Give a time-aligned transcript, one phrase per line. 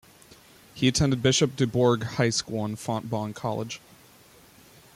[0.73, 3.79] He attended Bishop DuBourg High School and Fontbonne College.